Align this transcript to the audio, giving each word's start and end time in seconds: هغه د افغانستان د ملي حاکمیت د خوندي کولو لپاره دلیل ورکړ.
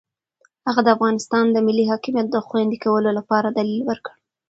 هغه 0.67 0.81
د 0.83 0.87
افغانستان 0.95 1.45
د 1.51 1.57
ملي 1.67 1.85
حاکمیت 1.91 2.27
د 2.31 2.37
خوندي 2.47 2.77
کولو 2.85 3.09
لپاره 3.19 3.47
دلیل 3.57 3.81
ورکړ. 3.85 4.13